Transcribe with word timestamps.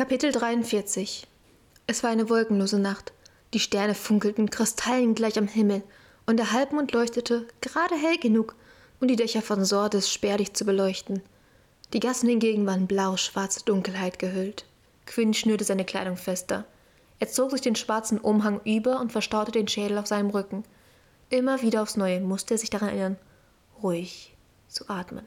Kapitel 0.00 0.32
43 0.32 1.26
Es 1.86 2.02
war 2.02 2.08
eine 2.08 2.30
wolkenlose 2.30 2.78
Nacht. 2.78 3.12
Die 3.52 3.60
Sterne 3.60 3.94
funkelten 3.94 4.48
kristallengleich 4.48 5.36
am 5.36 5.46
Himmel 5.46 5.82
und 6.24 6.38
der 6.38 6.52
Halbmond 6.52 6.92
leuchtete 6.92 7.46
gerade 7.60 7.96
hell 7.96 8.16
genug, 8.16 8.56
um 8.98 9.08
die 9.08 9.16
Dächer 9.16 9.42
von 9.42 9.62
Sordes 9.62 10.10
spärlich 10.10 10.54
zu 10.54 10.64
beleuchten. 10.64 11.20
Die 11.92 12.00
Gassen 12.00 12.30
hingegen 12.30 12.64
waren 12.64 12.86
blau-schwarze 12.86 13.62
Dunkelheit 13.66 14.18
gehüllt. 14.18 14.64
Quinn 15.04 15.34
schnürte 15.34 15.64
seine 15.64 15.84
Kleidung 15.84 16.16
fester. 16.16 16.64
Er 17.18 17.28
zog 17.28 17.50
sich 17.50 17.60
den 17.60 17.76
schwarzen 17.76 18.16
Umhang 18.16 18.62
über 18.64 19.00
und 19.00 19.12
verstaute 19.12 19.52
den 19.52 19.68
Schädel 19.68 19.98
auf 19.98 20.06
seinem 20.06 20.30
Rücken. 20.30 20.64
Immer 21.28 21.60
wieder 21.60 21.82
aufs 21.82 21.98
Neue 21.98 22.20
musste 22.20 22.54
er 22.54 22.58
sich 22.58 22.70
daran 22.70 22.88
erinnern, 22.88 23.18
ruhig 23.82 24.34
zu 24.66 24.88
atmen. 24.88 25.26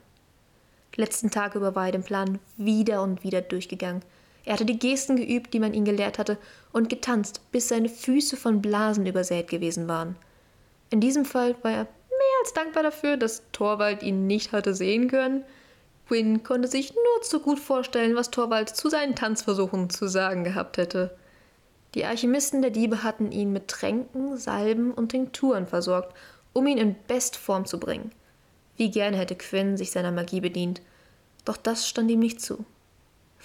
Letzten 0.96 1.30
Tage 1.30 1.58
über 1.58 1.76
war 1.76 1.86
er 1.86 1.92
den 1.92 2.02
Plan 2.02 2.40
wieder 2.56 3.02
und 3.02 3.22
wieder 3.22 3.40
durchgegangen. 3.40 4.02
Er 4.44 4.54
hatte 4.54 4.66
die 4.66 4.78
Gesten 4.78 5.16
geübt, 5.16 5.54
die 5.54 5.60
man 5.60 5.72
ihn 5.72 5.84
gelehrt 5.84 6.18
hatte, 6.18 6.38
und 6.72 6.88
getanzt, 6.88 7.40
bis 7.50 7.68
seine 7.68 7.88
Füße 7.88 8.36
von 8.36 8.60
Blasen 8.60 9.06
übersät 9.06 9.48
gewesen 9.48 9.88
waren. 9.88 10.16
In 10.90 11.00
diesem 11.00 11.24
Fall 11.24 11.56
war 11.62 11.70
er 11.70 11.84
mehr 11.84 12.40
als 12.42 12.52
dankbar 12.52 12.82
dafür, 12.82 13.16
dass 13.16 13.42
Torwald 13.52 14.02
ihn 14.02 14.26
nicht 14.26 14.52
hatte 14.52 14.74
sehen 14.74 15.08
können. 15.08 15.44
Quinn 16.06 16.42
konnte 16.42 16.68
sich 16.68 16.94
nur 16.94 17.22
zu 17.22 17.40
gut 17.40 17.58
vorstellen, 17.58 18.14
was 18.14 18.30
Torwald 18.30 18.68
zu 18.68 18.90
seinen 18.90 19.14
Tanzversuchen 19.14 19.88
zu 19.88 20.06
sagen 20.06 20.44
gehabt 20.44 20.76
hätte. 20.76 21.16
Die 21.94 22.04
Alchemisten 22.04 22.60
der 22.60 22.70
Diebe 22.70 23.02
hatten 23.02 23.32
ihn 23.32 23.52
mit 23.52 23.68
Tränken, 23.68 24.36
Salben 24.36 24.92
und 24.92 25.10
Tinkturen 25.10 25.66
versorgt, 25.66 26.14
um 26.52 26.66
ihn 26.66 26.78
in 26.78 26.96
Bestform 27.06 27.64
zu 27.64 27.80
bringen. 27.80 28.12
Wie 28.76 28.90
gerne 28.90 29.16
hätte 29.16 29.36
Quinn 29.36 29.76
sich 29.76 29.92
seiner 29.92 30.12
Magie 30.12 30.40
bedient, 30.40 30.82
doch 31.44 31.56
das 31.56 31.88
stand 31.88 32.10
ihm 32.10 32.18
nicht 32.18 32.40
zu. 32.40 32.64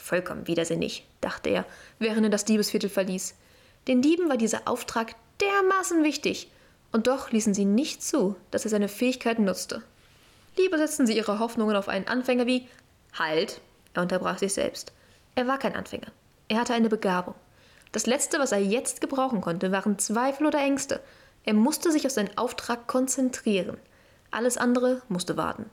Vollkommen 0.10 0.48
widersinnig, 0.48 1.06
dachte 1.22 1.50
er, 1.52 1.66
während 2.00 2.24
er 2.24 2.32
das 2.32 2.44
Diebesviertel 2.44 2.90
verließ. 2.90 3.36
Den 3.88 4.02
Dieben 4.02 4.28
war 4.28 4.38
dieser 4.38 4.68
Auftrag 4.68 5.14
dermaßen 5.40 6.04
wichtig, 6.04 6.50
und 6.92 7.06
doch 7.06 7.30
ließen 7.30 7.54
sie 7.54 7.66
nicht 7.66 8.02
zu, 8.02 8.36
dass 8.50 8.66
er 8.66 8.72
seine 8.72 8.88
Fähigkeiten 8.88 9.44
nutzte. 9.44 9.84
Lieber 10.58 10.80
setzten 10.80 11.06
sie 11.06 11.16
ihre 11.16 11.38
Hoffnungen 11.38 11.76
auf 11.76 11.88
einen 11.88 12.08
Anfänger 12.08 12.48
wie 12.48 12.68
Halt, 13.14 13.62
er 13.94 14.02
unterbrach 14.02 14.40
sich 14.40 14.52
selbst. 14.52 14.94
Er 15.36 15.46
war 15.46 15.60
kein 15.60 15.76
Anfänger. 15.76 16.08
Er 16.48 16.60
hatte 16.60 16.74
eine 16.74 16.90
Begabung. 16.90 17.36
Das 17.92 18.08
Letzte, 18.08 18.40
was 18.40 18.52
er 18.52 18.64
jetzt 18.64 19.02
gebrauchen 19.02 19.42
konnte, 19.42 19.72
waren 19.72 20.00
Zweifel 20.00 20.48
oder 20.48 20.58
Ängste. 20.58 21.02
Er 21.44 21.54
musste 21.54 21.92
sich 21.92 22.08
auf 22.08 22.14
seinen 22.14 22.36
Auftrag 22.36 22.88
konzentrieren. 22.88 23.78
Alles 24.32 24.58
andere 24.58 25.04
musste 25.08 25.38
warten. 25.38 25.70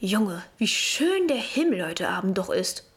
Junge, 0.00 0.42
wie 0.58 0.66
schön 0.66 1.28
der 1.28 1.36
Himmel 1.36 1.86
heute 1.86 2.08
Abend 2.08 2.36
doch 2.36 2.50
ist. 2.50 2.89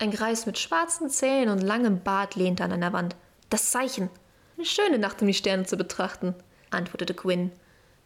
Ein 0.00 0.12
Greis 0.12 0.46
mit 0.46 0.58
schwarzen 0.58 1.10
Zähnen 1.10 1.50
und 1.50 1.60
langem 1.60 2.02
Bart 2.02 2.34
lehnte 2.34 2.64
an 2.64 2.72
einer 2.72 2.94
Wand. 2.94 3.16
Das 3.50 3.70
Zeichen. 3.70 4.08
Eine 4.56 4.64
schöne 4.64 4.98
Nacht, 4.98 5.20
um 5.20 5.26
die 5.26 5.34
Sterne 5.34 5.66
zu 5.66 5.76
betrachten, 5.76 6.34
antwortete 6.70 7.12
Quinn. 7.12 7.52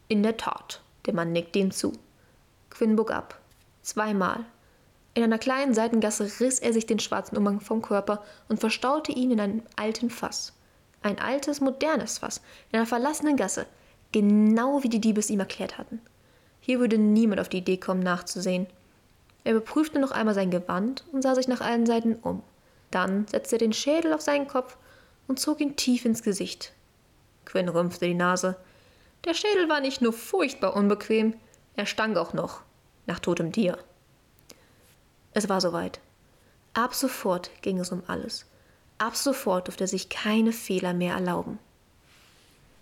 In 0.08 0.24
der 0.24 0.36
Tat. 0.36 0.82
Der 1.06 1.14
Mann 1.14 1.30
nickte 1.30 1.60
ihm 1.60 1.70
zu. 1.70 1.92
Quinn 2.68 2.96
bog 2.96 3.12
ab. 3.12 3.40
Zweimal. 3.82 4.44
In 5.14 5.22
einer 5.22 5.38
kleinen 5.38 5.72
Seitengasse 5.72 6.24
riss 6.40 6.58
er 6.58 6.72
sich 6.72 6.86
den 6.86 6.98
schwarzen 6.98 7.38
Umhang 7.38 7.60
vom 7.60 7.80
Körper 7.80 8.24
und 8.48 8.58
verstaute 8.58 9.12
ihn 9.12 9.30
in 9.30 9.38
einem 9.38 9.62
alten 9.76 10.10
Fass. 10.10 10.52
Ein 11.00 11.20
altes, 11.20 11.60
modernes 11.60 12.18
Fass, 12.18 12.40
in 12.72 12.78
einer 12.78 12.86
verlassenen 12.86 13.36
Gasse, 13.36 13.66
genau 14.10 14.82
wie 14.82 14.88
die 14.88 15.00
Diebe 15.00 15.20
es 15.20 15.30
ihm 15.30 15.38
erklärt 15.38 15.78
hatten. 15.78 16.00
Hier 16.58 16.80
würde 16.80 16.98
niemand 16.98 17.40
auf 17.40 17.48
die 17.48 17.58
Idee 17.58 17.76
kommen, 17.76 18.02
nachzusehen. 18.02 18.66
Er 19.44 19.52
überprüfte 19.52 19.98
noch 19.98 20.10
einmal 20.10 20.34
sein 20.34 20.50
Gewand 20.50 21.04
und 21.12 21.22
sah 21.22 21.34
sich 21.34 21.48
nach 21.48 21.60
allen 21.60 21.86
Seiten 21.86 22.16
um. 22.16 22.42
Dann 22.90 23.26
setzte 23.28 23.56
er 23.56 23.60
den 23.60 23.72
Schädel 23.72 24.12
auf 24.12 24.20
seinen 24.20 24.48
Kopf 24.48 24.76
und 25.28 25.38
zog 25.38 25.60
ihn 25.60 25.76
tief 25.76 26.04
ins 26.04 26.22
Gesicht. 26.22 26.72
Quinn 27.44 27.68
rümpfte 27.68 28.06
die 28.06 28.14
Nase. 28.14 28.56
Der 29.24 29.34
Schädel 29.34 29.68
war 29.68 29.80
nicht 29.80 30.00
nur 30.00 30.12
furchtbar 30.12 30.74
unbequem, 30.74 31.34
er 31.76 31.86
stank 31.86 32.16
auch 32.16 32.32
noch 32.32 32.62
nach 33.06 33.18
totem 33.18 33.52
Tier. 33.52 33.78
Es 35.32 35.48
war 35.48 35.60
soweit. 35.60 36.00
Ab 36.72 36.94
sofort 36.94 37.50
ging 37.62 37.78
es 37.78 37.92
um 37.92 38.02
alles. 38.06 38.46
Ab 38.98 39.16
sofort 39.16 39.66
durfte 39.66 39.84
er 39.84 39.88
sich 39.88 40.08
keine 40.08 40.52
Fehler 40.52 40.94
mehr 40.94 41.14
erlauben. 41.14 41.58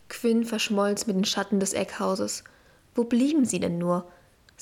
Quinn 0.09 0.45
verschmolz 0.45 1.07
mit 1.07 1.17
den 1.17 1.25
Schatten 1.25 1.59
des 1.59 1.73
Eckhauses 1.73 2.45
wo 2.95 3.05
blieben 3.05 3.45
sie 3.45 3.61
denn 3.61 3.79
nur? 3.79 4.07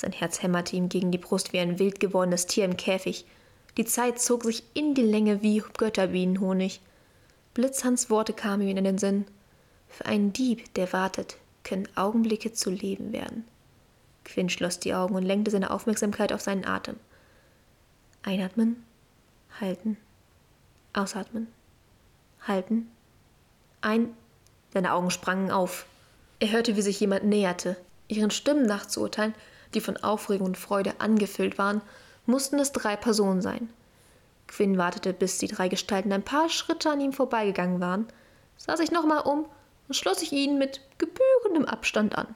Sein 0.01 0.13
Herz 0.13 0.43
hämmerte 0.43 0.77
ihm 0.77 0.89
gegen 0.89 1.11
die 1.11 1.19
Brust 1.19 1.53
wie 1.53 1.59
ein 1.59 1.79
wild 1.79 2.01
gewordenes 2.01 2.47
Tier 2.47 2.65
im 2.65 2.79
Käfig. 2.79 3.27
Die 3.77 3.85
Zeit 3.85 4.19
zog 4.19 4.45
sich 4.45 4.63
in 4.73 4.95
die 4.95 5.03
Länge 5.03 5.43
wie 5.43 5.63
Götterbienenhonig. 5.77 6.81
Blitzhans 7.53 8.09
Worte 8.09 8.33
kamen 8.33 8.67
ihm 8.67 8.79
in 8.79 8.85
den 8.85 8.97
Sinn. 8.97 9.27
Für 9.91 10.07
einen 10.07 10.33
Dieb, 10.33 10.73
der 10.73 10.95
wartet, 10.95 11.37
können 11.65 11.87
Augenblicke 11.97 12.55
zu 12.55 12.71
Leben 12.71 13.13
werden. 13.13 13.45
Quinn 14.25 14.49
schloss 14.49 14.81
die 14.81 14.95
Augen 14.95 15.17
und 15.17 15.23
lenkte 15.23 15.51
seine 15.51 15.71
Aufmerksamkeit 15.71 16.33
auf 16.33 16.41
seinen 16.41 16.65
Atem. 16.65 16.97
Einatmen, 18.23 18.83
halten, 19.61 19.99
ausatmen, 20.95 21.47
halten, 22.49 22.91
ein. 23.83 24.15
Seine 24.73 24.95
Augen 24.95 25.11
sprangen 25.11 25.51
auf. 25.51 25.85
Er 26.39 26.53
hörte, 26.53 26.77
wie 26.77 26.83
sich 26.83 27.01
jemand 27.01 27.25
näherte. 27.25 27.77
Ihren 28.09 28.31
Stimmen 28.31 28.65
nachzuurteilen, 28.65 29.35
die 29.75 29.81
von 29.81 29.97
Aufregung 29.99 30.49
und 30.49 30.59
Freude 30.59 30.95
angefüllt 30.99 31.59
waren, 31.59 31.81
mussten 32.27 32.59
es 32.59 32.73
drei 32.73 32.97
Personen 32.97 33.43
sein. 33.43 33.71
Quinn 34.47 34.79
wartete, 34.79 35.13
bis 35.13 35.39
die 35.39 35.47
drei 35.47 35.69
Gestalten 35.69 36.13
ein 36.13 36.25
paar 36.25 36.49
Schritte 36.49 36.91
an 36.91 37.01
ihm 37.01 37.13
vorbeigegangen 37.13 37.81
waren, 37.81 38.07
sah 38.57 38.77
sich 38.77 38.91
nochmal 38.91 39.23
um 39.23 39.47
und 39.89 39.95
schloss 39.95 40.21
sich 40.21 40.33
ihnen 40.33 40.59
mit 40.59 40.81
gebührendem 40.99 41.65
Abstand 41.65 42.17
an. 42.17 42.35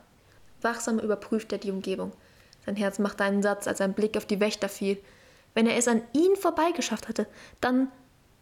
Wachsam 0.63 0.99
überprüfte 0.99 1.57
er 1.57 1.59
die 1.59 1.71
Umgebung. 1.71 2.13
Sein 2.65 2.77
Herz 2.77 2.99
machte 2.99 3.25
einen 3.25 3.43
Satz, 3.43 3.67
als 3.67 3.81
ein 3.81 3.95
Blick 3.95 4.17
auf 4.17 4.25
die 4.25 4.41
Wächter 4.41 4.69
fiel. 4.69 4.99
Wenn 5.53 5.67
er 5.67 5.77
es 5.77 5.89
an 5.89 6.03
ihn 6.13 6.37
vorbeigeschafft 6.37 7.09
hatte, 7.09 7.27
dann. 7.61 7.89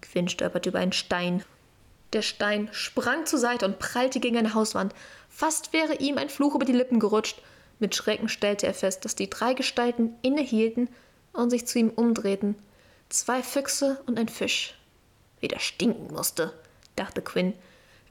Quinn 0.00 0.28
stolperte 0.28 0.68
über 0.68 0.78
einen 0.78 0.92
Stein 0.92 1.44
der 2.12 2.22
Stein 2.22 2.68
sprang 2.72 3.26
zur 3.26 3.38
Seite 3.38 3.64
und 3.64 3.78
prallte 3.78 4.20
gegen 4.20 4.36
eine 4.36 4.54
Hauswand. 4.54 4.94
Fast 5.30 5.72
wäre 5.72 5.94
ihm 5.94 6.18
ein 6.18 6.28
Fluch 6.28 6.54
über 6.54 6.64
die 6.64 6.72
Lippen 6.72 7.00
gerutscht. 7.00 7.40
Mit 7.78 7.94
Schrecken 7.94 8.28
stellte 8.28 8.66
er 8.66 8.74
fest, 8.74 9.04
dass 9.04 9.14
die 9.14 9.30
drei 9.30 9.54
Gestalten 9.54 10.14
innehielten 10.22 10.88
und 11.32 11.50
sich 11.50 11.66
zu 11.66 11.78
ihm 11.78 11.90
umdrehten. 11.90 12.56
Zwei 13.08 13.42
Füchse 13.42 14.00
und 14.06 14.18
ein 14.18 14.28
Fisch. 14.28 14.74
Wie 15.40 15.48
der 15.48 15.58
stinken 15.58 16.14
musste, 16.14 16.52
dachte 16.96 17.22
Quinn. 17.22 17.54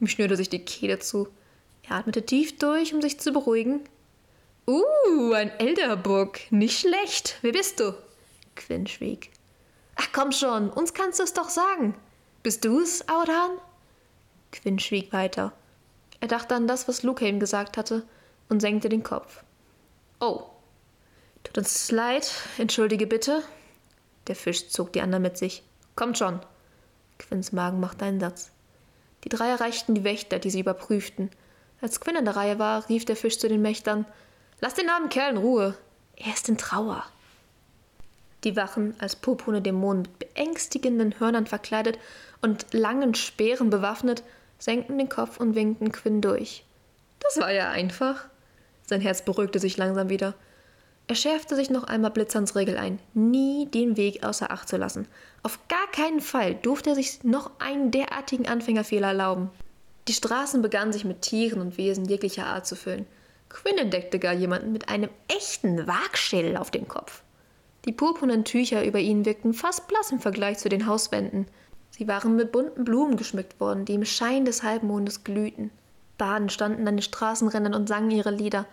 Ihm 0.00 0.06
schnürte 0.06 0.36
sich 0.36 0.48
die 0.48 0.64
Kehle 0.64 0.98
zu. 0.98 1.28
Er 1.88 1.96
atmete 1.96 2.24
tief 2.24 2.58
durch, 2.58 2.94
um 2.94 3.00
sich 3.00 3.18
zu 3.18 3.32
beruhigen. 3.32 3.80
Uh, 4.66 5.32
ein 5.32 5.50
Elderbook. 5.58 6.38
Nicht 6.50 6.80
schlecht. 6.80 7.38
Wer 7.42 7.52
bist 7.52 7.80
du? 7.80 7.94
Quinn 8.54 8.86
schwieg. 8.86 9.30
Ach 9.96 10.08
komm 10.12 10.32
schon, 10.32 10.70
uns 10.70 10.94
kannst 10.94 11.18
du 11.18 11.24
es 11.24 11.32
doch 11.32 11.48
sagen. 11.48 11.94
Bist 12.42 12.64
du's, 12.64 13.08
Audan? 13.08 13.50
Quinn 14.52 14.78
schwieg 14.78 15.12
weiter. 15.12 15.52
Er 16.20 16.28
dachte 16.28 16.54
an 16.54 16.68
das, 16.68 16.86
was 16.86 17.02
Luke 17.02 17.26
ihm 17.26 17.40
gesagt 17.40 17.76
hatte, 17.76 18.04
und 18.48 18.60
senkte 18.60 18.88
den 18.88 19.02
Kopf. 19.02 19.42
Oh. 20.22 20.44
Tut 21.42 21.58
uns 21.58 21.90
leid, 21.90 22.30
entschuldige 22.56 23.08
bitte. 23.08 23.42
Der 24.28 24.36
Fisch 24.36 24.68
zog 24.68 24.92
die 24.92 25.00
anderen 25.00 25.24
mit 25.24 25.36
sich. 25.36 25.64
Kommt 25.96 26.16
schon. 26.16 26.38
Quinns 27.18 27.50
Magen 27.50 27.80
machte 27.80 28.04
einen 28.04 28.20
Satz. 28.20 28.52
Die 29.24 29.28
drei 29.28 29.48
erreichten 29.48 29.96
die 29.96 30.04
Wächter, 30.04 30.38
die 30.38 30.50
sie 30.50 30.60
überprüften. 30.60 31.28
Als 31.80 32.00
Quinn 32.00 32.14
in 32.14 32.24
der 32.24 32.36
Reihe 32.36 32.60
war, 32.60 32.88
rief 32.88 33.04
der 33.04 33.16
Fisch 33.16 33.36
zu 33.40 33.48
den 33.48 33.62
Mächtern: 33.62 34.06
Lass 34.60 34.74
den 34.74 34.88
armen 34.88 35.08
Kerl 35.08 35.32
in 35.32 35.38
Ruhe. 35.38 35.76
Er 36.14 36.32
ist 36.32 36.48
in 36.48 36.56
Trauer. 36.56 37.04
Die 38.44 38.54
Wachen, 38.54 38.94
als 39.00 39.16
purpurne 39.16 39.60
Dämonen 39.60 40.02
mit 40.02 40.20
beängstigenden 40.20 41.18
Hörnern 41.18 41.48
verkleidet 41.48 41.98
und 42.42 42.72
langen 42.72 43.16
Speeren 43.16 43.70
bewaffnet, 43.70 44.22
senkten 44.60 44.98
den 44.98 45.08
Kopf 45.08 45.40
und 45.40 45.56
winkten 45.56 45.90
Quinn 45.90 46.20
durch. 46.20 46.64
Das 47.18 47.40
war 47.40 47.50
ja 47.50 47.70
einfach. 47.70 48.26
Sein 48.92 49.00
Herz 49.00 49.22
beruhigte 49.22 49.58
sich 49.58 49.78
langsam 49.78 50.10
wieder. 50.10 50.34
Er 51.08 51.14
schärfte 51.14 51.56
sich 51.56 51.70
noch 51.70 51.84
einmal 51.84 52.10
Blitzerns 52.10 52.56
Regel 52.56 52.76
ein, 52.76 52.98
nie 53.14 53.64
den 53.64 53.96
Weg 53.96 54.22
außer 54.22 54.50
Acht 54.50 54.68
zu 54.68 54.76
lassen. 54.76 55.08
Auf 55.42 55.58
gar 55.68 55.90
keinen 55.92 56.20
Fall 56.20 56.56
durfte 56.56 56.90
er 56.90 56.94
sich 56.94 57.24
noch 57.24 57.52
einen 57.58 57.90
derartigen 57.90 58.46
Anfängerfehler 58.46 59.08
erlauben. 59.08 59.48
Die 60.08 60.12
Straßen 60.12 60.60
begannen 60.60 60.92
sich 60.92 61.06
mit 61.06 61.22
Tieren 61.22 61.62
und 61.62 61.78
Wesen 61.78 62.04
jeglicher 62.04 62.44
Art 62.44 62.66
zu 62.66 62.76
füllen. 62.76 63.06
Quinn 63.48 63.78
entdeckte 63.78 64.18
gar 64.18 64.34
jemanden 64.34 64.72
mit 64.72 64.90
einem 64.90 65.08
echten 65.26 65.86
Wagschädel 65.86 66.58
auf 66.58 66.70
dem 66.70 66.86
Kopf. 66.86 67.22
Die 67.86 67.92
purpurnen 67.92 68.44
Tücher 68.44 68.84
über 68.84 68.98
ihnen 68.98 69.24
wirkten 69.24 69.54
fast 69.54 69.88
blass 69.88 70.12
im 70.12 70.20
Vergleich 70.20 70.58
zu 70.58 70.68
den 70.68 70.86
Hauswänden. 70.86 71.46
Sie 71.88 72.06
waren 72.08 72.36
mit 72.36 72.52
bunten 72.52 72.84
Blumen 72.84 73.16
geschmückt 73.16 73.58
worden, 73.58 73.86
die 73.86 73.94
im 73.94 74.04
Schein 74.04 74.44
des 74.44 74.62
Halbmondes 74.62 75.24
glühten. 75.24 75.70
Baden 76.18 76.50
standen 76.50 76.86
an 76.86 76.96
den 76.96 77.02
Straßenrändern 77.02 77.74
und 77.74 77.88
sangen 77.88 78.10
ihre 78.10 78.30
Lieder. 78.30 78.66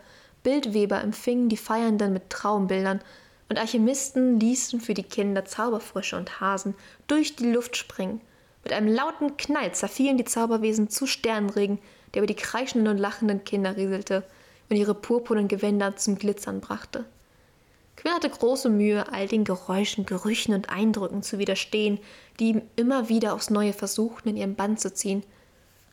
Bildweber 0.44 1.01
empfingen 1.01 1.50
die 1.50 1.57
Feiernden 1.57 2.13
mit 2.13 2.30
Traumbildern 2.30 3.01
und 3.50 3.57
Alchemisten 3.57 4.39
ließen 4.39 4.80
für 4.80 4.94
die 4.94 5.03
Kinder 5.03 5.45
Zauberfrösche 5.45 6.18
und 6.18 6.39
Hasen 6.39 6.75
durch 7.07 7.36
die 7.36 7.51
Luft 7.51 7.75
springen. 7.75 8.21
Mit 8.63 8.74
einem 8.74 8.88
lauten 8.88 9.38
Knall 9.38 9.74
zerfielen 9.74 10.18
die 10.18 10.25
Zauberwesen 10.25 10.89
zu 10.89 11.07
Sternregen, 11.07 11.80
der 12.13 12.21
über 12.21 12.27
die 12.27 12.36
kreischenden 12.36 12.94
und 12.94 12.97
lachenden 12.97 13.44
Kinder 13.44 13.75
rieselte 13.75 14.24
und 14.69 14.75
ihre 14.75 14.94
purpurnen 14.94 15.47
Gewänder 15.47 15.95
zum 15.95 16.18
Glitzern 16.18 16.62
brachte. 16.62 17.06
Quinn 17.95 18.13
hatte 18.13 18.30
große 18.30 18.69
Mühe, 18.69 19.12
all 19.12 19.27
den 19.27 19.44
Geräuschen, 19.44 20.06
Gerüchen 20.06 20.53
und 20.53 20.69
Eindrücken 20.69 21.21
zu 21.21 21.38
widerstehen, 21.38 22.00
die 22.39 22.50
ihm 22.50 22.62
immer 22.75 23.09
wieder 23.09 23.33
aufs 23.33 23.50
Neue 23.50 23.74
versuchten, 23.74 24.30
in 24.30 24.38
ihren 24.38 24.56
Bann 24.56 24.77
zu 24.77 24.94
ziehen. 24.94 25.24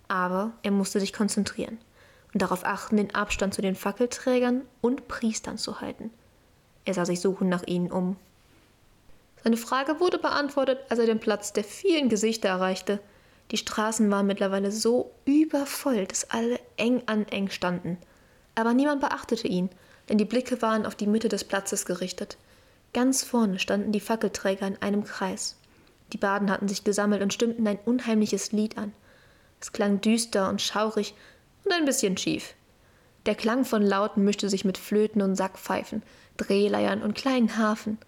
Aber 0.08 0.52
er 0.62 0.70
musste 0.70 1.00
sich 1.00 1.12
konzentrieren 1.12 1.78
und 2.32 2.42
darauf 2.42 2.64
achten, 2.64 2.96
den 2.96 3.14
Abstand 3.14 3.54
zu 3.54 3.62
den 3.62 3.74
Fackelträgern 3.74 4.62
und 4.80 5.08
Priestern 5.08 5.58
zu 5.58 5.80
halten. 5.80 6.10
Er 6.84 6.94
sah 6.94 7.04
sich 7.04 7.20
suchend 7.20 7.50
nach 7.50 7.66
ihnen 7.66 7.90
um. 7.90 8.16
Seine 9.42 9.56
Frage 9.56 10.00
wurde 10.00 10.18
beantwortet, 10.18 10.80
als 10.88 10.98
er 10.98 11.06
den 11.06 11.20
Platz 11.20 11.52
der 11.52 11.64
vielen 11.64 12.08
Gesichter 12.08 12.48
erreichte. 12.48 13.00
Die 13.50 13.56
Straßen 13.56 14.10
waren 14.10 14.26
mittlerweile 14.26 14.72
so 14.72 15.12
übervoll, 15.24 16.06
dass 16.06 16.30
alle 16.30 16.58
eng 16.76 17.02
an 17.06 17.26
eng 17.28 17.48
standen. 17.50 17.98
Aber 18.54 18.74
niemand 18.74 19.00
beachtete 19.00 19.46
ihn, 19.46 19.70
denn 20.08 20.18
die 20.18 20.24
Blicke 20.24 20.62
waren 20.62 20.86
auf 20.86 20.94
die 20.94 21.06
Mitte 21.06 21.28
des 21.28 21.44
Platzes 21.44 21.86
gerichtet. 21.86 22.38
Ganz 22.92 23.22
vorne 23.24 23.58
standen 23.58 23.92
die 23.92 24.00
Fackelträger 24.00 24.66
in 24.66 24.80
einem 24.80 25.04
Kreis. 25.04 25.56
Die 26.12 26.18
Baden 26.18 26.50
hatten 26.50 26.68
sich 26.68 26.84
gesammelt 26.84 27.22
und 27.22 27.32
stimmten 27.32 27.66
ein 27.66 27.78
unheimliches 27.84 28.52
Lied 28.52 28.78
an. 28.78 28.92
Es 29.66 29.72
klang 29.72 30.00
düster 30.00 30.48
und 30.48 30.62
schaurig 30.62 31.12
und 31.64 31.72
ein 31.72 31.86
bisschen 31.86 32.16
schief. 32.16 32.54
Der 33.26 33.34
Klang 33.34 33.64
von 33.64 33.82
Lauten 33.82 34.24
mischte 34.24 34.48
sich 34.48 34.64
mit 34.64 34.78
Flöten 34.78 35.20
und 35.22 35.34
Sackpfeifen, 35.34 36.04
Drehleiern 36.36 37.02
und 37.02 37.16
kleinen 37.16 37.58
Hafen. 37.58 37.98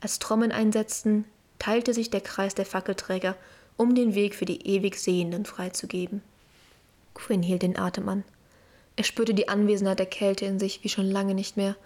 Als 0.00 0.18
Trommeln 0.20 0.52
einsetzten, 0.52 1.26
teilte 1.58 1.92
sich 1.92 2.08
der 2.08 2.22
Kreis 2.22 2.54
der 2.54 2.64
Fackelträger, 2.64 3.36
um 3.76 3.94
den 3.94 4.14
Weg 4.14 4.34
für 4.34 4.46
die 4.46 4.66
ewig 4.66 4.96
Sehenden 4.98 5.44
freizugeben. 5.44 6.22
Quinn 7.12 7.42
hielt 7.42 7.60
den 7.60 7.78
Atem 7.78 8.08
an. 8.08 8.24
Er 8.96 9.04
spürte 9.04 9.34
die 9.34 9.50
Anwesenheit 9.50 9.98
der 9.98 10.06
Kälte 10.06 10.46
in 10.46 10.58
sich 10.58 10.82
wie 10.82 10.88
schon 10.88 11.10
lange 11.10 11.34
nicht 11.34 11.58
mehr. 11.58 11.76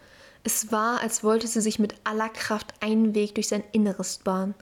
Es 0.45 0.71
war, 0.71 1.01
als 1.01 1.25
wollte 1.25 1.49
sie 1.49 1.61
sich 1.61 1.81
mit 1.81 1.97
aller 2.05 2.29
Kraft 2.29 2.75
einen 2.79 3.17
Weg 3.17 3.35
durch 3.35 3.49
sein 3.49 3.65
Inneres 3.73 4.19
bahnen. 4.19 4.55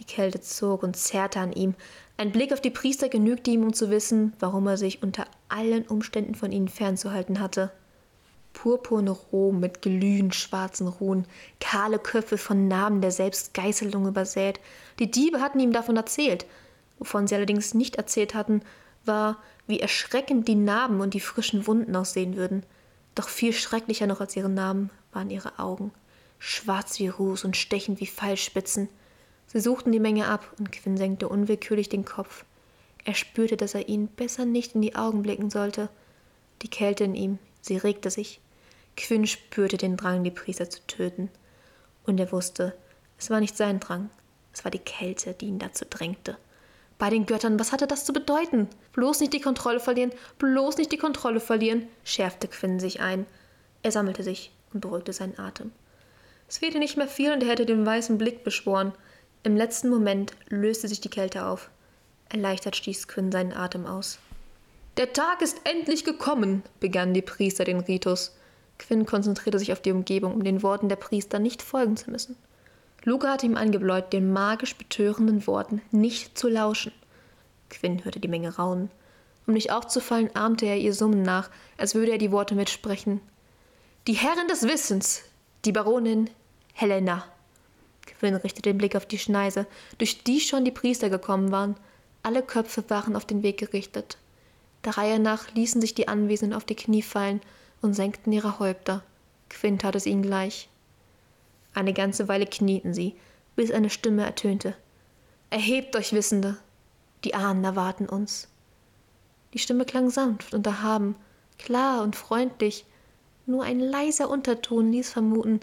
Die 0.00 0.04
Kälte 0.04 0.40
zog 0.40 0.82
und 0.82 0.96
zerrte 0.96 1.40
an 1.40 1.52
ihm. 1.52 1.74
Ein 2.16 2.32
Blick 2.32 2.52
auf 2.52 2.60
die 2.60 2.70
Priester 2.70 3.08
genügte 3.08 3.50
ihm, 3.50 3.62
um 3.62 3.72
zu 3.72 3.90
wissen, 3.90 4.32
warum 4.38 4.66
er 4.66 4.76
sich 4.76 5.02
unter 5.02 5.26
allen 5.48 5.86
Umständen 5.86 6.34
von 6.34 6.52
ihnen 6.52 6.68
fernzuhalten 6.68 7.40
hatte. 7.40 7.70
Purpurne 8.52 9.10
Rom 9.10 9.60
mit 9.60 9.82
glühend 9.82 10.34
schwarzen 10.34 10.88
Ruhen, 10.88 11.26
kahle 11.60 11.98
Köpfe 11.98 12.38
von 12.38 12.68
Narben 12.68 13.02
der 13.02 13.10
Selbstgeißelung 13.10 14.06
übersät. 14.06 14.60
Die 14.98 15.10
Diebe 15.10 15.40
hatten 15.40 15.60
ihm 15.60 15.72
davon 15.72 15.96
erzählt. 15.96 16.46
Wovon 16.98 17.26
sie 17.26 17.34
allerdings 17.34 17.74
nicht 17.74 17.96
erzählt 17.96 18.34
hatten, 18.34 18.62
war, 19.04 19.36
wie 19.66 19.80
erschreckend 19.80 20.48
die 20.48 20.54
Narben 20.54 21.00
und 21.00 21.12
die 21.12 21.20
frischen 21.20 21.66
Wunden 21.66 21.94
aussehen 21.94 22.36
würden. 22.36 22.64
Doch 23.14 23.28
viel 23.28 23.52
schrecklicher 23.52 24.06
noch 24.06 24.20
als 24.20 24.36
ihre 24.36 24.48
Narben 24.48 24.90
waren 25.12 25.30
ihre 25.30 25.58
Augen, 25.58 25.92
schwarz 26.38 26.98
wie 26.98 27.08
Ruß 27.08 27.44
und 27.44 27.56
stechend 27.56 28.00
wie 28.00 28.06
Pfeilspitzen. 28.06 28.88
Sie 29.46 29.60
suchten 29.60 29.92
die 29.92 30.00
Menge 30.00 30.28
ab, 30.28 30.52
und 30.58 30.72
Quinn 30.72 30.96
senkte 30.96 31.28
unwillkürlich 31.28 31.88
den 31.88 32.04
Kopf. 32.04 32.44
Er 33.04 33.14
spürte, 33.14 33.56
dass 33.56 33.74
er 33.74 33.88
ihnen 33.88 34.08
besser 34.08 34.44
nicht 34.44 34.74
in 34.74 34.82
die 34.82 34.96
Augen 34.96 35.22
blicken 35.22 35.50
sollte. 35.50 35.88
Die 36.62 36.70
Kälte 36.70 37.04
in 37.04 37.14
ihm, 37.14 37.38
sie 37.60 37.76
regte 37.76 38.10
sich. 38.10 38.40
Quinn 38.96 39.26
spürte 39.26 39.76
den 39.76 39.96
Drang, 39.96 40.24
die 40.24 40.30
Priester 40.30 40.68
zu 40.68 40.80
töten. 40.86 41.30
Und 42.04 42.18
er 42.18 42.32
wusste, 42.32 42.74
es 43.18 43.30
war 43.30 43.40
nicht 43.40 43.56
sein 43.56 43.80
Drang, 43.80 44.10
es 44.52 44.64
war 44.64 44.70
die 44.70 44.78
Kälte, 44.78 45.34
die 45.34 45.46
ihn 45.46 45.58
dazu 45.58 45.84
drängte. 45.88 46.36
Bei 46.98 47.10
den 47.10 47.26
Göttern, 47.26 47.60
was 47.60 47.72
hatte 47.72 47.86
das 47.86 48.06
zu 48.06 48.12
bedeuten? 48.12 48.68
Bloß 48.92 49.20
nicht 49.20 49.34
die 49.34 49.40
Kontrolle 49.40 49.80
verlieren, 49.80 50.12
bloß 50.38 50.78
nicht 50.78 50.90
die 50.92 50.96
Kontrolle 50.96 51.40
verlieren, 51.40 51.86
schärfte 52.04 52.48
Quinn 52.48 52.80
sich 52.80 53.00
ein. 53.00 53.26
Er 53.82 53.92
sammelte 53.92 54.22
sich 54.22 54.50
und 54.72 54.80
beruhigte 54.80 55.12
seinen 55.12 55.38
Atem. 55.38 55.72
Es 56.48 56.58
fehlte 56.58 56.78
nicht 56.78 56.96
mehr 56.96 57.08
viel 57.08 57.32
und 57.32 57.42
er 57.42 57.50
hätte 57.50 57.66
den 57.66 57.84
weißen 57.84 58.16
Blick 58.16 58.44
beschworen. 58.44 58.92
Im 59.46 59.56
letzten 59.56 59.90
Moment 59.90 60.32
löste 60.48 60.88
sich 60.88 61.00
die 61.00 61.08
Kälte 61.08 61.46
auf. 61.46 61.70
Erleichtert 62.28 62.74
stieß 62.74 63.06
Quinn 63.06 63.30
seinen 63.30 63.52
Atem 63.52 63.86
aus. 63.86 64.18
Der 64.96 65.12
Tag 65.12 65.40
ist 65.40 65.60
endlich 65.62 66.02
gekommen, 66.02 66.64
begannen 66.80 67.14
die 67.14 67.22
Priester 67.22 67.62
den 67.62 67.78
Ritus. 67.78 68.34
Quinn 68.76 69.06
konzentrierte 69.06 69.60
sich 69.60 69.70
auf 69.70 69.80
die 69.80 69.92
Umgebung, 69.92 70.34
um 70.34 70.42
den 70.42 70.64
Worten 70.64 70.88
der 70.88 70.96
Priester 70.96 71.38
nicht 71.38 71.62
folgen 71.62 71.96
zu 71.96 72.10
müssen. 72.10 72.34
Luca 73.04 73.34
hatte 73.34 73.46
ihm 73.46 73.56
angebläut, 73.56 74.12
den 74.12 74.32
magisch 74.32 74.74
betörenden 74.74 75.46
Worten 75.46 75.80
nicht 75.92 76.36
zu 76.36 76.48
lauschen. 76.48 76.90
Quinn 77.70 78.04
hörte 78.04 78.18
die 78.18 78.26
Menge 78.26 78.56
raunen. 78.56 78.90
Um 79.46 79.54
nicht 79.54 79.70
aufzufallen, 79.70 80.34
ahmte 80.34 80.66
er 80.66 80.78
ihr 80.78 80.92
Summen 80.92 81.22
nach, 81.22 81.50
als 81.78 81.94
würde 81.94 82.10
er 82.10 82.18
die 82.18 82.32
Worte 82.32 82.56
mitsprechen. 82.56 83.20
Die 84.08 84.14
Herrin 84.14 84.48
des 84.48 84.64
Wissens, 84.64 85.22
die 85.64 85.70
Baronin 85.70 86.30
Helena. 86.72 87.22
Quinn 88.18 88.36
richtete 88.36 88.70
den 88.70 88.78
Blick 88.78 88.96
auf 88.96 89.06
die 89.06 89.18
Schneise, 89.18 89.66
durch 89.98 90.24
die 90.24 90.40
schon 90.40 90.64
die 90.64 90.70
Priester 90.70 91.10
gekommen 91.10 91.50
waren. 91.50 91.76
Alle 92.22 92.42
Köpfe 92.42 92.84
waren 92.88 93.16
auf 93.16 93.24
den 93.24 93.42
Weg 93.42 93.58
gerichtet. 93.58 94.16
Der 94.84 94.96
Reihe 94.96 95.18
nach 95.18 95.52
ließen 95.54 95.80
sich 95.80 95.94
die 95.94 96.08
Anwesenden 96.08 96.56
auf 96.56 96.64
die 96.64 96.76
Knie 96.76 97.02
fallen 97.02 97.40
und 97.82 97.94
senkten 97.94 98.32
ihre 98.32 98.58
Häupter. 98.58 99.02
Quinn 99.48 99.78
tat 99.78 99.94
es 99.96 100.06
ihnen 100.06 100.22
gleich. 100.22 100.68
Eine 101.74 101.92
ganze 101.92 102.28
Weile 102.28 102.46
knieten 102.46 102.94
sie, 102.94 103.14
bis 103.54 103.70
eine 103.70 103.90
Stimme 103.90 104.24
ertönte. 104.24 104.74
Erhebt 105.50 105.94
euch, 105.96 106.12
Wissende! 106.12 106.56
Die 107.24 107.34
Ahnen 107.34 107.64
erwarten 107.64 108.08
uns. 108.08 108.48
Die 109.52 109.58
Stimme 109.58 109.84
klang 109.84 110.10
sanft 110.10 110.54
und 110.54 110.66
erhaben, 110.66 111.16
klar 111.58 112.02
und 112.02 112.16
freundlich, 112.16 112.84
nur 113.46 113.62
ein 113.64 113.80
leiser 113.80 114.28
Unterton 114.28 114.92
ließ 114.92 115.10
vermuten, 115.10 115.60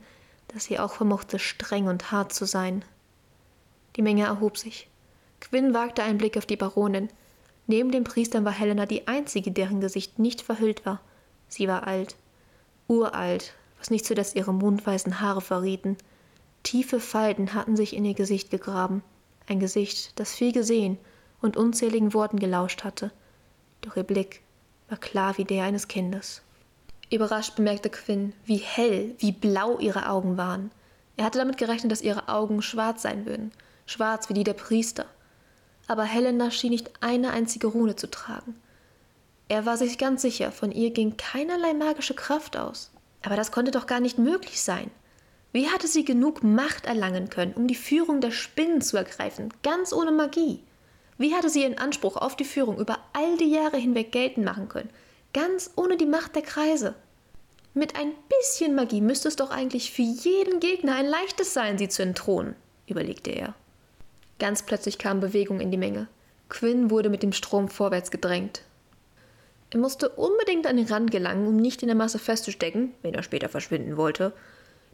dass 0.53 0.65
sie 0.65 0.79
auch 0.79 0.94
vermochte, 0.94 1.39
streng 1.39 1.88
und 1.88 2.11
hart 2.11 2.33
zu 2.33 2.45
sein. 2.45 2.85
Die 3.95 4.01
Menge 4.01 4.25
erhob 4.25 4.57
sich. 4.57 4.88
Quinn 5.39 5.73
wagte 5.73 6.03
einen 6.03 6.17
Blick 6.17 6.38
auf 6.38 6.45
die 6.45 6.55
Baronin. 6.55 7.09
Neben 7.67 7.91
den 7.91 8.03
Priestern 8.03 8.45
war 8.45 8.51
Helena 8.51 8.85
die 8.85 9.07
einzige, 9.07 9.51
deren 9.51 9.81
Gesicht 9.81 10.19
nicht 10.19 10.41
verhüllt 10.41 10.85
war. 10.85 11.01
Sie 11.47 11.67
war 11.67 11.88
alt, 11.88 12.15
uralt, 12.88 13.53
was 13.79 13.89
nicht 13.89 14.05
zuletzt 14.05 14.35
ihre 14.35 14.53
mondweißen 14.53 15.19
Haare 15.19 15.41
verrieten. 15.41 15.97
Tiefe 16.63 17.00
Falten 17.00 17.53
hatten 17.53 17.75
sich 17.75 17.95
in 17.95 18.05
ihr 18.05 18.13
Gesicht 18.13 18.50
gegraben, 18.50 19.03
ein 19.47 19.59
Gesicht, 19.59 20.17
das 20.19 20.33
viel 20.33 20.53
gesehen 20.53 20.97
und 21.41 21.57
unzähligen 21.57 22.13
Worten 22.13 22.39
gelauscht 22.39 22.83
hatte. 22.83 23.12
Doch 23.81 23.98
ihr 23.98 24.03
Blick 24.03 24.41
war 24.88 24.98
klar 24.98 25.38
wie 25.38 25.43
der 25.43 25.65
eines 25.65 25.88
Kindes. 25.88 26.41
Überrascht 27.13 27.55
bemerkte 27.55 27.89
Quinn, 27.89 28.34
wie 28.46 28.58
hell, 28.58 29.13
wie 29.20 29.32
blau 29.32 29.77
ihre 29.77 30.10
Augen 30.10 30.36
waren. 30.38 30.72
Er 31.15 31.25
hatte 31.25 31.38
damit 31.38 31.58
gerechnet, 31.58 31.91
dass 31.91 32.01
ihre 32.01 32.27
Augen 32.27 32.62
schwarz 32.63 33.03
sein 33.03 33.27
würden, 33.27 33.51
schwarz 33.86 34.29
wie 34.29 34.34
die 34.34 34.43
der 34.43 34.53
Priester. 34.53 35.05
Aber 35.88 36.03
Helena 36.03 36.50
schien 36.50 36.72
nicht 36.72 36.91
eine 37.01 37.32
einzige 37.32 37.67
Rune 37.67 37.96
zu 37.96 38.10
tragen. 38.10 38.55
Er 39.48 39.65
war 39.67 39.77
sich 39.77 40.00
ganz 40.00 40.24
sicher, 40.24 40.51
von 40.51 40.72
ihr 40.72 40.89
ging 40.89 41.15
keinerlei 41.15 41.74
magische 41.74 42.15
Kraft 42.15 42.58
aus. 42.58 42.91
Aber 43.22 43.36
das 43.36 43.51
konnte 43.51 43.72
doch 43.72 43.86
gar 43.86 44.00
nicht 44.00 44.17
möglich 44.17 44.62
sein. 44.62 44.89
Wie 45.51 45.70
hatte 45.70 45.88
sie 45.88 46.03
genug 46.03 46.41
Macht 46.41 46.88
erlangen 46.88 47.29
können, 47.29 47.53
um 47.53 47.67
die 47.67 47.75
Führung 47.75 48.22
der 48.22 48.32
Spinnen 48.32 48.82
zu 48.82 48.98
ergreifen, 48.98 49.53
ganz 49.62 49.93
ohne 49.93 50.12
Magie? 50.12 50.63
Wie 51.20 51.36
hatte 51.36 51.50
sie 51.50 51.62
ihren 51.62 51.77
Anspruch 51.77 52.17
auf 52.17 52.36
die 52.36 52.43
Führung 52.43 52.79
über 52.79 52.98
all 53.13 53.38
die 53.38 53.51
Jahre 53.51 53.77
hinweg 53.77 54.12
geltend 54.12 54.48
machen 54.48 54.67
können, 54.67 54.89
ganz 55.34 55.72
ohne 55.75 55.98
die 55.98 56.06
Macht 56.06 56.36
der 56.36 56.44
Kreise? 56.44 56.96
Mit 57.74 57.96
ein 57.96 58.12
bisschen 58.40 58.75
Magie 58.75 59.02
müsste 59.02 59.28
es 59.28 59.36
doch 59.36 59.50
eigentlich 59.50 59.92
für 59.92 60.04
jeden 60.04 60.60
Gegner 60.60 60.96
ein 60.96 61.08
leichtes 61.08 61.54
sein, 61.54 61.78
sie 61.78 61.90
zu 61.90 62.04
entthronen, 62.04 62.56
überlegte 62.88 63.32
er. 63.32 63.56
Ganz 64.40 64.63
plötzlich 64.63 64.98
kam 64.98 65.20
Bewegung 65.20 65.60
in 65.60 65.72
die 65.72 65.78
Menge. 65.78 66.08
Quinn 66.50 66.92
wurde 66.92 67.10
mit 67.10 67.24
dem 67.24 67.34
Strom 67.34 67.70
vorwärts 67.70 68.12
gedrängt. 68.12 68.62
Er 69.72 69.80
musste 69.80 70.10
unbedingt 70.10 70.68
an 70.68 70.78
den 70.78 70.86
Rand 70.86 71.10
gelangen, 71.10 71.48
um 71.48 71.56
nicht 71.56 71.82
in 71.82 71.88
der 71.88 71.96
Masse 71.96 72.20
festzustecken, 72.20 72.94
wenn 73.02 73.16
er 73.16 73.24
später 73.24 73.50
verschwinden 73.50 73.98
wollte. 73.98 74.34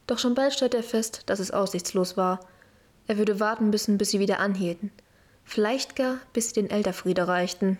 Doch 0.07 0.19
schon 0.19 0.35
bald 0.35 0.53
stellte 0.53 0.77
er 0.77 0.83
fest, 0.83 1.23
dass 1.25 1.39
es 1.39 1.51
aussichtslos 1.51 2.15
war. 2.15 2.39
Er 3.07 3.17
würde 3.17 3.41
warten 3.41 3.71
müssen, 3.71 3.97
bis 3.97 4.11
sie 4.11 4.19
wieder 4.19 4.39
anhielten. 4.39 4.91
Vielleicht 5.43 5.97
gar, 5.97 6.19
bis 6.31 6.49
sie 6.49 6.53
den 6.53 6.69
Elterfried 6.69 7.17
erreichten. 7.17 7.77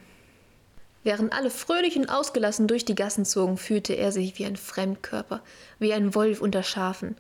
Während 1.10 1.34
alle 1.34 1.50
fröhlich 1.50 1.98
und 1.98 2.08
ausgelassen 2.08 2.68
durch 2.68 2.86
die 2.86 2.94
Gassen 2.94 3.25
zogen, 3.25 3.58
fühlte 3.58 3.94
er 3.94 4.12
sich 4.12 4.38
wie 4.38 4.46
ein 4.46 4.58
Fremdkörper, 4.58 5.42
wie 5.80 5.92
ein 5.92 6.13
Wolf 6.13 6.39
unter 6.39 6.62
Schafen. 6.62 7.16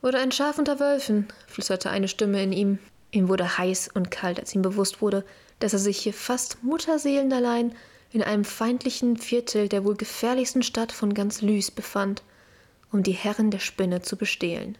Oder 0.00 0.20
ein 0.20 0.30
Schaf 0.30 0.60
unter 0.60 0.78
Wölfen, 0.78 1.26
flüsterte 1.48 1.90
eine 1.90 2.06
Stimme 2.06 2.40
in 2.40 2.52
ihm. 2.52 2.78
Ihm 3.10 3.28
wurde 3.28 3.58
heiß 3.58 3.90
und 3.94 4.12
kalt, 4.12 4.38
als 4.38 4.54
ihm 4.54 4.62
bewusst 4.62 5.02
wurde, 5.02 5.24
dass 5.58 5.72
er 5.72 5.80
sich 5.80 5.98
hier 5.98 6.14
fast 6.14 6.62
mutterseelenallein 6.62 7.74
in 8.12 8.22
einem 8.22 8.44
feindlichen 8.44 9.16
Viertel 9.16 9.68
der 9.68 9.84
wohl 9.84 9.96
gefährlichsten 9.96 10.62
Stadt 10.62 10.92
von 10.92 11.12
ganz 11.12 11.42
Lys 11.42 11.72
befand, 11.72 12.22
um 12.92 13.02
die 13.02 13.10
Herren 13.10 13.50
der 13.50 13.58
Spinne 13.58 14.02
zu 14.02 14.14
bestehlen. 14.14 14.78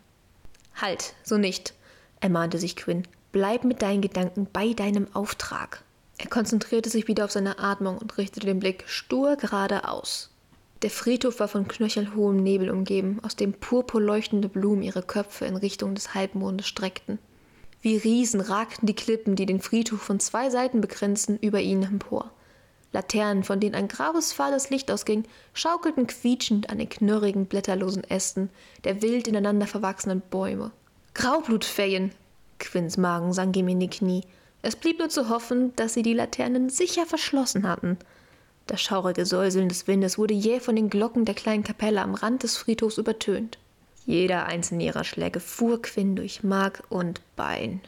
Halt, 0.77 1.15
so 1.25 1.37
nicht, 1.37 1.75
ermahnte 2.21 2.59
sich 2.59 2.77
Quinn. 2.77 3.09
Bleib 3.33 3.65
mit 3.65 3.83
deinen 3.83 4.03
Gedanken 4.03 4.47
bei 4.53 4.73
deinem 4.73 5.13
Auftrag. 5.17 5.83
Er 6.19 6.29
konzentrierte 6.29 6.91
sich 6.91 7.09
wieder 7.09 7.25
auf 7.25 7.33
seine 7.33 7.59
Atmung 7.59 7.99
und 7.99 8.17
richtete 8.19 8.47
den 8.47 8.61
Blick 8.61 8.85
stur 8.87 9.37
geradeaus. 9.37 10.31
Der 10.83 10.91
Friedhof 10.91 11.41
war 11.41 11.49
von 11.49 11.69
knöchelhohem 11.69 12.43
Nebel 12.43 12.71
umgeben, 12.71 13.19
aus 13.23 13.37
dem 13.37 13.53
purpurleuchtende 13.53 14.49
Blumen 14.49 14.83
ihre 14.83 15.03
Köpfe 15.03 15.47
in 15.47 15.57
Richtung 15.57 15.95
des 15.95 16.15
Halbmondes 16.15 16.67
streckten. 16.67 17.19
Wie 17.81 17.97
Riesen 17.97 18.41
ragten 18.41 18.87
die 18.87 18.95
Klippen, 18.95 19.37
die 19.37 19.47
den 19.47 19.61
Friedhof 19.61 20.03
von 20.03 20.21
zwei 20.21 20.51
Seiten 20.51 20.81
begrenzten, 20.81 21.39
über 21.39 21.61
ihnen 21.61 21.85
empor. 21.85 22.31
Laternen, 22.93 23.45
von 23.45 23.61
denen 23.61 23.75
ein 23.75 23.89
graues, 23.89 24.33
fahles 24.33 24.71
Licht 24.71 24.91
ausging, 24.91 25.25
schaukelten 25.53 26.07
quietschend 26.07 26.71
an 26.71 26.79
den 26.79 26.89
knurrigen, 26.89 27.47
blätterlosen 27.47 28.05
Ästen 28.05 28.51
der 28.85 29.03
wild 29.03 29.29
ineinander 29.29 29.67
verwachsenen 29.67 30.21
Bäume. 30.21 30.73
Graublutfeien! 31.15 32.13
Quinns 32.59 32.97
Magen 32.97 33.33
sank 33.33 33.57
ihm 33.57 33.69
in 33.69 33.81
die 33.81 33.91
Knie. 33.91 34.23
Es 34.63 34.77
blieb 34.77 34.99
nur 34.99 35.09
zu 35.09 35.29
hoffen, 35.29 35.75
dass 35.77 35.95
sie 35.95 36.03
die 36.03 36.15
Laternen 36.15 36.71
sicher 36.71 37.07
verschlossen 37.07 37.69
hatten. 37.69 37.99
Das 38.67 38.83
schaurige 38.83 39.25
Säuseln 39.25 39.69
des 39.69 39.87
Windes 39.87 40.19
wurde 40.19 40.35
jäh 40.35 40.59
von 40.59 40.75
den 40.75 40.91
Glocken 40.91 41.25
der 41.25 41.35
kleinen 41.35 41.63
Kapelle 41.63 42.03
am 42.03 42.15
Rand 42.15 42.43
des 42.43 42.57
Friedhofs 42.57 42.99
übertönt. 42.99 43.59
Jeder 44.07 44.47
einzelne 44.47 44.85
ihrer 44.85 45.05
Schläge 45.05 45.41
fuhr 45.41 45.83
Quinn 45.83 46.17
durch 46.17 46.43
Mark 46.43 46.83
und 46.89 47.21
Bein. 47.37 47.81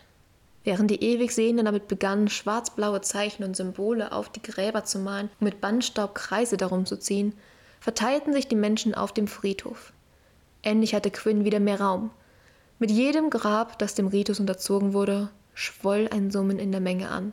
Während 0.64 0.90
die 0.90 1.02
ewig 1.02 1.32
Sehenden 1.32 1.64
damit 1.64 1.88
begannen, 1.88 2.28
schwarzblaue 2.28 3.00
Zeichen 3.00 3.42
und 3.42 3.56
Symbole 3.56 4.12
auf 4.12 4.28
die 4.28 4.42
Gräber 4.42 4.84
zu 4.84 4.98
malen 4.98 5.30
und 5.40 5.42
mit 5.42 5.60
Bandstaub 5.60 6.14
Kreise 6.14 6.56
darum 6.56 6.86
zu 6.86 6.98
ziehen, 6.98 7.32
verteilten 7.80 8.32
sich 8.32 8.48
die 8.48 8.56
Menschen 8.56 8.94
auf 8.94 9.12
dem 9.12 9.28
Friedhof. 9.28 9.92
Endlich 10.62 10.94
hatte 10.94 11.10
Quinn 11.10 11.44
wieder 11.44 11.60
mehr 11.60 11.80
Raum. 11.80 12.10
Mit 12.78 12.90
jedem 12.90 13.30
Grab, 13.30 13.78
das 13.78 13.94
dem 13.94 14.08
Ritus 14.08 14.40
unterzogen 14.40 14.92
wurde, 14.92 15.30
schwoll 15.58 16.08
ein 16.12 16.30
Summen 16.30 16.60
in 16.60 16.70
der 16.70 16.80
Menge 16.80 17.10
an. 17.10 17.32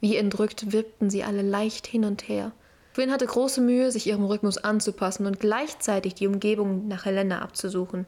Wie 0.00 0.16
entrückt 0.16 0.72
wippten 0.72 1.08
sie 1.08 1.22
alle 1.22 1.42
leicht 1.42 1.86
hin 1.86 2.04
und 2.04 2.28
her. 2.28 2.50
Quinn 2.94 3.12
hatte 3.12 3.26
große 3.26 3.60
Mühe, 3.60 3.92
sich 3.92 4.08
ihrem 4.08 4.24
Rhythmus 4.24 4.58
anzupassen 4.58 5.24
und 5.26 5.38
gleichzeitig 5.38 6.14
die 6.14 6.26
Umgebung 6.26 6.88
nach 6.88 7.04
Helena 7.04 7.42
abzusuchen. 7.42 8.06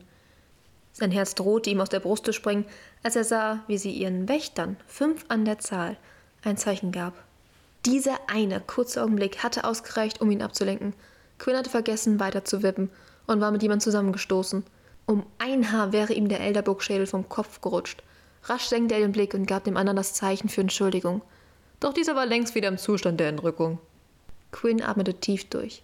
Sein 0.92 1.12
Herz 1.12 1.36
drohte 1.36 1.70
ihm 1.70 1.80
aus 1.80 1.88
der 1.88 2.00
Brust 2.00 2.24
zu 2.24 2.32
springen, 2.32 2.64
als 3.04 3.14
er 3.14 3.24
sah, 3.24 3.60
wie 3.68 3.78
sie 3.78 3.92
ihren 3.92 4.28
Wächtern, 4.28 4.76
fünf 4.86 5.24
an 5.28 5.44
der 5.44 5.60
Zahl, 5.60 5.96
ein 6.42 6.56
Zeichen 6.56 6.90
gab. 6.90 7.14
Dieser 7.84 8.18
eine 8.26 8.60
kurze 8.60 9.02
Augenblick 9.02 9.44
hatte 9.44 9.62
ausgereicht, 9.62 10.20
um 10.20 10.30
ihn 10.30 10.42
abzulenken. 10.42 10.92
Quinn 11.38 11.56
hatte 11.56 11.70
vergessen, 11.70 12.18
weiter 12.18 12.44
zu 12.44 12.64
wippen 12.64 12.90
und 13.28 13.40
war 13.40 13.52
mit 13.52 13.62
jemand 13.62 13.82
zusammengestoßen. 13.82 14.64
Um 15.06 15.24
ein 15.38 15.70
Haar 15.70 15.92
wäre 15.92 16.14
ihm 16.14 16.28
der 16.28 16.40
Elderburg-Schädel 16.40 17.06
vom 17.06 17.28
Kopf 17.28 17.60
gerutscht. 17.60 18.02
Rasch 18.48 18.66
senkte 18.66 18.94
er 18.94 19.00
den 19.00 19.12
Blick 19.12 19.34
und 19.34 19.46
gab 19.46 19.64
dem 19.64 19.76
anderen 19.76 19.96
das 19.96 20.14
Zeichen 20.14 20.48
für 20.48 20.60
Entschuldigung. 20.60 21.22
Doch 21.80 21.92
dieser 21.92 22.14
war 22.14 22.26
längst 22.26 22.54
wieder 22.54 22.68
im 22.68 22.78
Zustand 22.78 23.18
der 23.18 23.28
Entrückung. 23.28 23.78
Quinn 24.52 24.82
atmete 24.82 25.14
tief 25.14 25.48
durch. 25.50 25.82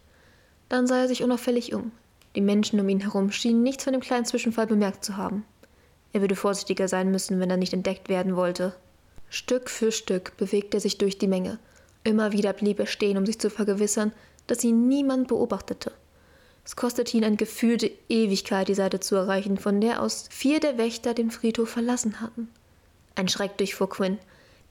Dann 0.69 0.87
sah 0.87 1.01
er 1.01 1.09
sich 1.09 1.23
unauffällig 1.23 1.75
um. 1.75 1.93
Die 2.37 2.41
Menschen 2.41 2.81
um 2.81 2.89
ihn 2.89 3.01
herum 3.01 3.31
schienen 3.33 3.63
nichts 3.63 3.85
von 3.85 3.93
dem 3.93 4.01
kleinen 4.01 4.25
Zwischenfall 4.25 4.67
bemerkt 4.67 5.05
zu 5.05 5.17
haben. 5.17 5.45
Er 6.13 6.21
würde 6.21 6.37
vorsichtiger 6.37 6.89
sein 6.89 7.11
müssen, 7.11 7.41
wenn 7.41 7.51
er 7.51 7.57
nicht 7.57 7.73
entdeckt 7.73 8.09
werden 8.09 8.37
wollte. 8.37 8.75
Stück 9.29 9.69
für 9.69 9.93
Stück 9.93 10.37
bewegte 10.37 10.77
er 10.77 10.81
sich 10.81 10.99
durch 10.99 11.19
die 11.19 11.27
Menge. 11.27 11.59
Immer 12.05 12.33
wieder 12.33 12.53
blieb 12.53 12.79
er 12.79 12.87
stehen, 12.87 13.19
um 13.19 13.27
sich 13.27 13.39
zu 13.39 13.51
vergewissern, 13.51 14.13
dass 14.47 14.65
ihn 14.65 14.89
niemand 14.89 15.29
beobachtete. 15.29 15.93
Es 16.65 16.77
kostete 16.77 17.17
ihn 17.17 17.25
eine 17.25 17.37
gefühlte 17.37 17.91
Ewigkeit, 18.09 18.69
die 18.69 18.75
Seite 18.75 19.01
zu 19.01 19.17
erreichen, 19.17 19.59
von 19.59 19.81
der 19.81 20.01
aus 20.01 20.27
vier 20.31 20.61
der 20.61 20.79
Wächter 20.79 21.15
den 21.15 21.31
Friedhof 21.31 21.71
verlassen 21.71 22.21
hatten. 22.21 22.49
Ein 23.15 23.29
Schreck 23.29 23.57
durchfuhr 23.59 23.89
Quinn. 23.89 24.19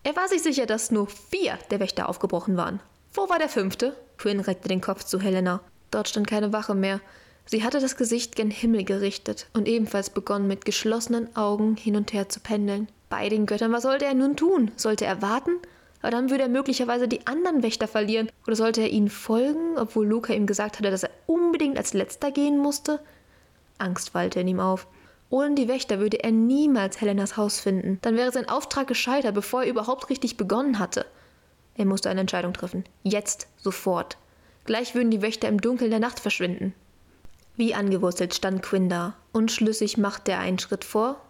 Er 0.03 0.15
war 0.15 0.27
sich 0.27 0.41
sicher, 0.41 0.65
dass 0.65 0.91
nur 0.91 1.07
vier 1.07 1.59
der 1.69 1.79
Wächter 1.79 2.09
aufgebrochen 2.09 2.57
waren. 2.57 2.79
Wo 3.13 3.29
war 3.29 3.39
der 3.39 3.49
fünfte? 3.49 3.95
Quinn 4.17 4.39
reckte 4.39 4.69
den 4.69 4.81
Kopf 4.81 5.03
zu 5.03 5.19
Helena. 5.19 5.61
Dort 5.91 6.07
stand 6.07 6.27
keine 6.27 6.53
Wache 6.53 6.73
mehr. 6.73 7.01
Sie 7.45 7.63
hatte 7.63 7.79
das 7.79 7.97
Gesicht 7.97 8.35
gen 8.35 8.49
Himmel 8.49 8.85
gerichtet 8.85 9.47
und 9.53 9.67
ebenfalls 9.67 10.09
begonnen, 10.09 10.47
mit 10.47 10.63
geschlossenen 10.63 11.35
Augen 11.35 11.75
hin 11.75 11.95
und 11.97 12.13
her 12.13 12.29
zu 12.29 12.39
pendeln. 12.39 12.87
Bei 13.09 13.27
den 13.27 13.45
Göttern, 13.45 13.73
was 13.73 13.83
sollte 13.83 14.05
er 14.05 14.13
nun 14.13 14.37
tun? 14.37 14.71
Sollte 14.77 15.05
er 15.05 15.21
warten? 15.21 15.51
Aber 16.01 16.11
dann 16.11 16.29
würde 16.29 16.43
er 16.43 16.49
möglicherweise 16.49 17.07
die 17.07 17.27
anderen 17.27 17.63
Wächter 17.63 17.87
verlieren. 17.87 18.29
Oder 18.47 18.55
sollte 18.55 18.81
er 18.81 18.89
ihnen 18.89 19.09
folgen, 19.09 19.77
obwohl 19.77 20.07
Luca 20.07 20.33
ihm 20.33 20.47
gesagt 20.47 20.79
hatte, 20.79 20.91
dass 20.91 21.03
er 21.03 21.11
unbedingt 21.27 21.77
als 21.77 21.93
letzter 21.93 22.31
gehen 22.31 22.57
musste? 22.57 22.99
Angst 23.77 24.13
wallte 24.13 24.39
in 24.39 24.47
ihm 24.47 24.59
auf. 24.59 24.87
Ohne 25.29 25.55
die 25.55 25.67
Wächter 25.67 25.99
würde 25.99 26.23
er 26.23 26.31
niemals 26.31 26.99
Helenas 26.99 27.37
Haus 27.37 27.59
finden. 27.59 27.99
Dann 28.01 28.17
wäre 28.17 28.31
sein 28.31 28.49
Auftrag 28.49 28.87
gescheitert, 28.87 29.33
bevor 29.33 29.63
er 29.63 29.69
überhaupt 29.69 30.09
richtig 30.09 30.37
begonnen 30.37 30.77
hatte. 30.77 31.05
Er 31.75 31.85
musste 31.85 32.09
eine 32.09 32.21
Entscheidung 32.21 32.53
treffen. 32.53 32.83
Jetzt, 33.03 33.47
sofort. 33.57 34.17
Gleich 34.65 34.93
würden 34.93 35.09
die 35.09 35.21
Wächter 35.21 35.47
im 35.47 35.61
Dunkeln 35.61 35.89
der 35.89 35.99
Nacht 35.99 36.19
verschwinden. 36.19 36.73
Wie 37.55 37.73
angewurzelt 37.73 38.33
stand 38.33 38.61
Quinn 38.61 38.89
da. 38.89 39.15
Unschlüssig 39.31 39.97
machte 39.97 40.33
er 40.33 40.39
einen 40.39 40.59
Schritt 40.59 40.83
vor 40.83 41.21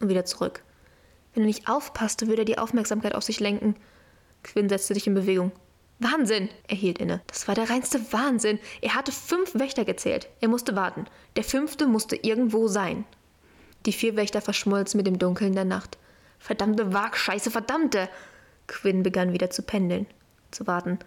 und 0.00 0.08
wieder 0.08 0.24
zurück. 0.24 0.62
Wenn 1.34 1.42
er 1.42 1.48
nicht 1.48 1.68
aufpasste, 1.68 2.28
würde 2.28 2.42
er 2.42 2.46
die 2.46 2.58
Aufmerksamkeit 2.58 3.14
auf 3.14 3.24
sich 3.24 3.40
lenken. 3.40 3.74
Quinn 4.42 4.68
setzte 4.68 4.94
sich 4.94 5.06
in 5.06 5.14
Bewegung. 5.14 5.52
Wahnsinn! 5.98 6.48
Er 6.68 6.76
hielt 6.76 6.98
inne. 6.98 7.20
Das 7.26 7.48
war 7.48 7.54
der 7.54 7.70
reinste 7.70 8.12
Wahnsinn. 8.12 8.60
Er 8.80 8.94
hatte 8.94 9.10
fünf 9.10 9.54
Wächter 9.54 9.84
gezählt. 9.84 10.28
Er 10.40 10.48
musste 10.48 10.76
warten. 10.76 11.06
Der 11.36 11.44
fünfte 11.44 11.86
musste 11.86 12.16
irgendwo 12.16 12.68
sein. 12.68 13.04
Die 13.86 13.92
vier 13.92 14.16
Wächter 14.16 14.40
verschmolzen 14.40 14.98
mit 14.98 15.06
dem 15.06 15.18
Dunkeln 15.18 15.54
der 15.54 15.64
Nacht. 15.64 15.98
Verdammte 16.38 16.92
Wagscheiße, 16.92 17.50
verdammte! 17.50 18.08
Quinn 18.68 19.02
begann 19.02 19.32
wieder 19.32 19.50
zu 19.50 19.62
pendeln, 19.62 20.06
zu 20.50 20.66
warten. 20.66 20.98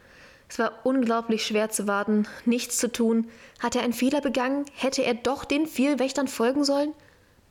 Es 0.50 0.60
war 0.60 0.86
unglaublich 0.86 1.46
schwer 1.46 1.70
zu 1.70 1.88
warten, 1.88 2.28
nichts 2.44 2.78
zu 2.78 2.92
tun. 2.92 3.30
Hatte 3.60 3.78
er 3.78 3.86
einen 3.86 3.94
Fehler 3.94 4.20
begangen? 4.20 4.66
Hätte 4.74 5.04
er 5.04 5.14
doch 5.14 5.46
den 5.46 5.68
vier 5.68 6.00
Wächtern 6.00 6.28
folgen 6.28 6.66
sollen? 6.66 6.94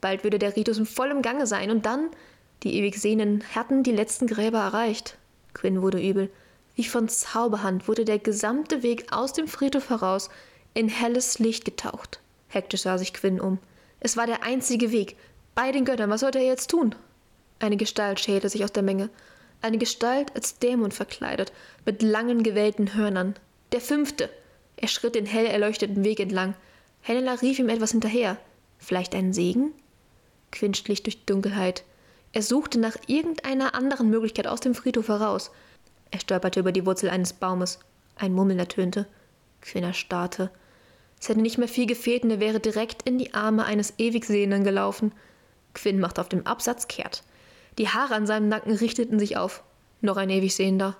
Bald 0.02 0.24
würde 0.24 0.38
der 0.38 0.56
Ritus 0.56 0.76
in 0.76 0.84
vollem 0.84 1.22
Gange 1.22 1.46
sein 1.46 1.70
und 1.70 1.86
dann, 1.86 2.10
die 2.62 2.74
ewig 2.74 3.00
Sehnen 3.00 3.42
hatten 3.54 3.82
die 3.82 3.92
letzten 3.92 4.26
Gräber 4.26 4.58
erreicht. 4.58 5.16
Quinn 5.54 5.82
wurde 5.82 6.00
übel. 6.00 6.30
Wie 6.74 6.84
von 6.84 7.08
Zauberhand 7.08 7.88
wurde 7.88 8.04
der 8.04 8.18
gesamte 8.18 8.82
Weg 8.82 9.12
aus 9.12 9.32
dem 9.32 9.48
Friedhof 9.48 9.90
heraus 9.90 10.30
in 10.74 10.88
helles 10.88 11.38
Licht 11.38 11.64
getaucht. 11.64 12.20
Hektisch 12.48 12.82
sah 12.82 12.98
sich 12.98 13.12
Quinn 13.12 13.40
um. 13.40 13.58
Es 14.00 14.16
war 14.16 14.26
der 14.26 14.42
einzige 14.42 14.92
Weg. 14.92 15.16
Bei 15.54 15.72
den 15.72 15.84
Göttern, 15.84 16.10
was 16.10 16.20
sollte 16.20 16.38
er 16.38 16.46
jetzt 16.46 16.70
tun? 16.70 16.94
Eine 17.58 17.76
Gestalt 17.76 18.20
schälte 18.20 18.48
sich 18.48 18.64
aus 18.64 18.72
der 18.72 18.82
Menge. 18.82 19.10
Eine 19.62 19.78
Gestalt 19.78 20.34
als 20.34 20.58
Dämon 20.58 20.90
verkleidet, 20.90 21.52
mit 21.84 22.02
langen 22.02 22.42
gewellten 22.42 22.94
Hörnern. 22.94 23.34
Der 23.72 23.80
fünfte! 23.80 24.30
Er 24.76 24.88
schritt 24.88 25.14
den 25.14 25.26
hell 25.26 25.44
erleuchteten 25.44 26.02
Weg 26.04 26.20
entlang. 26.20 26.54
Helena 27.02 27.34
rief 27.34 27.58
ihm 27.58 27.68
etwas 27.68 27.90
hinterher. 27.90 28.38
Vielleicht 28.78 29.14
einen 29.14 29.34
Segen? 29.34 29.72
Quinn 30.50 30.72
schlich 30.72 31.02
durch 31.02 31.26
Dunkelheit. 31.26 31.84
Er 32.32 32.42
suchte 32.42 32.78
nach 32.78 32.96
irgendeiner 33.06 33.74
anderen 33.74 34.08
Möglichkeit 34.08 34.46
aus 34.46 34.60
dem 34.60 34.74
Friedhof 34.74 35.08
heraus. 35.08 35.50
Er 36.10 36.20
stolperte 36.20 36.60
über 36.60 36.72
die 36.72 36.86
Wurzel 36.86 37.10
eines 37.10 37.32
Baumes. 37.32 37.80
Ein 38.16 38.32
Murmeln 38.32 38.58
ertönte. 38.58 39.06
Quinn 39.60 39.84
erstarrte. 39.84 40.50
Es 41.20 41.28
hätte 41.28 41.40
nicht 41.40 41.58
mehr 41.58 41.68
viel 41.68 41.86
gefehlt 41.86 42.22
und 42.22 42.30
er 42.30 42.40
wäre 42.40 42.60
direkt 42.60 43.02
in 43.02 43.18
die 43.18 43.34
Arme 43.34 43.64
eines 43.64 43.94
Ewigsehenden 43.98 44.64
gelaufen. 44.64 45.12
Quinn 45.74 46.00
machte 46.00 46.20
auf 46.20 46.28
dem 46.28 46.46
Absatz 46.46 46.88
kehrt. 46.88 47.22
Die 47.78 47.88
Haare 47.88 48.14
an 48.14 48.26
seinem 48.26 48.48
Nacken 48.48 48.74
richteten 48.74 49.18
sich 49.18 49.36
auf. 49.36 49.62
Noch 50.00 50.16
ein 50.16 50.30
Ewigsehender. 50.30 50.96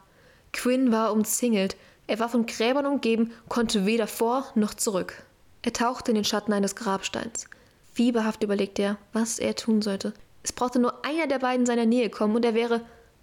Quinn 0.52 0.92
war 0.92 1.12
umzingelt. 1.12 1.76
Er 2.06 2.18
war 2.18 2.28
von 2.28 2.46
Gräbern 2.46 2.86
umgeben, 2.86 3.32
konnte 3.48 3.86
weder 3.86 4.06
vor 4.06 4.46
noch 4.56 4.74
zurück. 4.74 5.22
Er 5.62 5.72
tauchte 5.72 6.10
in 6.10 6.16
den 6.16 6.24
Schatten 6.24 6.52
eines 6.52 6.74
Grabsteins. 6.74 7.46
Fieberhaft 7.92 8.42
überlegte 8.42 8.82
er, 8.82 8.98
was 9.12 9.38
er 9.38 9.54
tun 9.54 9.80
sollte. 9.80 10.12
Es 10.42 10.52
brauchte 10.52 10.78
nur 10.78 11.04
einer 11.04 11.26
der 11.26 11.38
beiden 11.38 11.66
seiner 11.66 11.86
Nähe 11.86 12.10
kommen 12.10 12.36
und 12.36 12.44
er 12.44 12.54
wäre. 12.54 12.80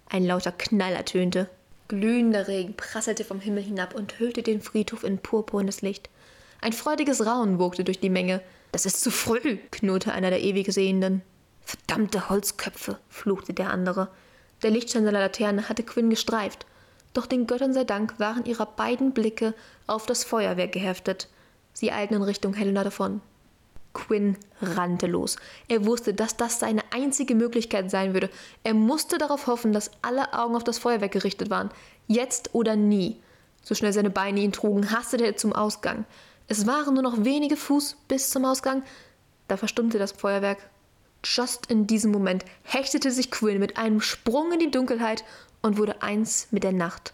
Ein 0.08 0.24
lauter 0.24 0.52
Knall 0.52 0.94
ertönte. 0.94 1.48
Glühender 1.88 2.48
Regen 2.48 2.74
prasselte 2.74 3.24
vom 3.24 3.40
Himmel 3.40 3.62
hinab 3.62 3.94
und 3.94 4.18
hüllte 4.18 4.42
den 4.42 4.60
Friedhof 4.60 5.04
in 5.04 5.18
purpurnes 5.18 5.82
Licht. 5.82 6.10
Ein 6.60 6.72
freudiges 6.72 7.24
Raunen 7.24 7.58
wogte 7.58 7.84
durch 7.84 8.00
die 8.00 8.10
Menge. 8.10 8.42
Das 8.72 8.84
ist 8.84 9.00
zu 9.00 9.10
früh, 9.10 9.58
knurrte 9.70 10.12
einer 10.12 10.30
der 10.30 10.42
Ewigsehenden. 10.42 11.22
Verdammte 11.62 12.28
Holzköpfe, 12.28 12.98
fluchte 13.08 13.54
der 13.54 13.70
andere. 13.70 14.08
Der 14.62 14.70
Lichtschein 14.70 15.04
seiner 15.04 15.20
Laterne 15.20 15.68
hatte 15.68 15.82
Quinn 15.82 16.10
gestreift, 16.10 16.66
doch 17.14 17.26
den 17.26 17.46
Göttern 17.46 17.72
sei 17.72 17.84
Dank 17.84 18.18
waren 18.18 18.44
ihre 18.44 18.66
beiden 18.66 19.12
Blicke 19.12 19.54
auf 19.86 20.06
das 20.06 20.24
Feuerwerk 20.24 20.72
geheftet. 20.72 21.28
Sie 21.72 21.92
eilten 21.92 22.16
in 22.16 22.22
Richtung 22.22 22.54
Helena 22.54 22.84
davon. 22.84 23.20
Quinn 23.98 24.36
rannte 24.62 25.06
los. 25.06 25.36
Er 25.66 25.84
wusste, 25.84 26.14
dass 26.14 26.36
das 26.36 26.60
seine 26.60 26.82
einzige 26.92 27.34
Möglichkeit 27.34 27.90
sein 27.90 28.14
würde. 28.14 28.30
Er 28.62 28.74
musste 28.74 29.18
darauf 29.18 29.48
hoffen, 29.48 29.72
dass 29.72 29.90
alle 30.02 30.32
Augen 30.32 30.54
auf 30.54 30.64
das 30.64 30.78
Feuerwerk 30.78 31.12
gerichtet 31.12 31.50
waren. 31.50 31.70
Jetzt 32.06 32.54
oder 32.54 32.76
nie. 32.76 33.20
So 33.62 33.74
schnell 33.74 33.92
seine 33.92 34.10
Beine 34.10 34.40
ihn 34.40 34.52
trugen, 34.52 34.92
hastete 34.92 35.26
er 35.26 35.36
zum 35.36 35.52
Ausgang. 35.52 36.04
Es 36.46 36.66
waren 36.66 36.94
nur 36.94 37.02
noch 37.02 37.24
wenige 37.24 37.56
Fuß 37.56 37.96
bis 38.06 38.30
zum 38.30 38.44
Ausgang. 38.44 38.84
Da 39.48 39.56
verstummte 39.56 39.98
das 39.98 40.12
Feuerwerk 40.12 40.58
Just 41.24 41.66
in 41.66 41.88
diesem 41.88 42.12
Moment 42.12 42.44
hechtete 42.62 43.10
sich 43.10 43.32
Quinn 43.32 43.58
mit 43.58 43.76
einem 43.76 44.00
Sprung 44.00 44.52
in 44.52 44.60
die 44.60 44.70
Dunkelheit 44.70 45.24
und 45.62 45.76
wurde 45.76 46.00
eins 46.02 46.46
mit 46.52 46.62
der 46.62 46.72
Nacht. 46.72 47.12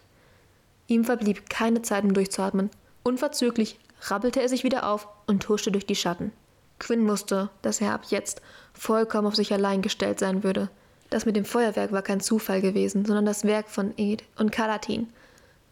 Ihm 0.87 1.03
verblieb 1.03 1.49
keine 1.49 1.81
Zeit, 1.81 2.03
um 2.03 2.13
durchzuatmen. 2.13 2.69
Unverzüglich 3.01 3.79
rappelte 4.01 4.43
er 4.43 4.49
sich 4.49 4.63
wieder 4.63 4.87
auf 4.87 5.07
und 5.25 5.49
huschte 5.49 5.71
durch 5.71 5.87
die 5.87 5.95
Schatten. 5.95 6.31
Quinn 6.79 7.07
wusste, 7.07 7.49
dass 7.61 7.81
er 7.81 7.93
ab 7.93 8.05
jetzt 8.09 8.41
vollkommen 8.73 9.27
auf 9.27 9.35
sich 9.35 9.53
allein 9.53 9.81
gestellt 9.81 10.19
sein 10.19 10.43
würde. 10.43 10.69
Das 11.09 11.25
mit 11.25 11.35
dem 11.35 11.45
Feuerwerk 11.45 11.91
war 11.91 12.01
kein 12.01 12.19
Zufall 12.19 12.61
gewesen, 12.61 13.05
sondern 13.05 13.25
das 13.25 13.43
Werk 13.43 13.69
von 13.69 13.93
Ed 13.97 14.23
und 14.37 14.51
Kalatin. 14.51 15.07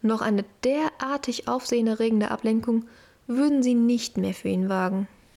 Noch 0.00 0.20
eine 0.20 0.44
derartig 0.62 1.48
aufsehenerregende 1.48 2.30
Ablenkung 2.30 2.86
würden 3.26 3.62
sie 3.62 3.74
nicht 3.74 4.16
mehr 4.16 4.34
für 4.34 4.48
ihn 4.48 4.68
wagen. 4.68 5.08